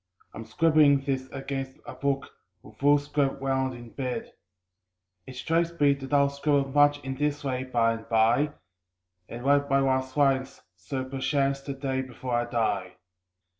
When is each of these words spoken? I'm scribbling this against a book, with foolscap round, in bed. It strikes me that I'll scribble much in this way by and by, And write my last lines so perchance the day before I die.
I'm 0.33 0.45
scribbling 0.47 1.01
this 1.01 1.29
against 1.31 1.77
a 1.85 1.93
book, 1.93 2.31
with 2.63 2.75
foolscap 2.79 3.39
round, 3.39 3.75
in 3.75 3.89
bed. 3.91 4.33
It 5.27 5.35
strikes 5.35 5.79
me 5.79 5.93
that 5.93 6.11
I'll 6.11 6.27
scribble 6.31 6.69
much 6.71 6.97
in 7.03 7.13
this 7.17 7.43
way 7.43 7.65
by 7.65 7.93
and 7.93 8.09
by, 8.09 8.53
And 9.29 9.45
write 9.45 9.69
my 9.69 9.77
last 9.77 10.17
lines 10.17 10.63
so 10.75 11.03
perchance 11.05 11.61
the 11.61 11.75
day 11.75 12.01
before 12.01 12.33
I 12.33 12.45
die. 12.45 12.93